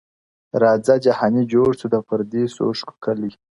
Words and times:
راځه 0.63 0.95
جهاني 1.05 1.43
جوړ 1.53 1.69
سو 1.79 1.85
د 1.93 1.95
پردېسو 2.07 2.59
اوښکو 2.67 2.95
کلی- 3.05 3.31